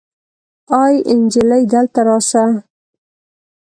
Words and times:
آې 0.81 0.95
انجلۍ 1.11 1.63
دلته 1.71 1.99
راسه 2.07 2.43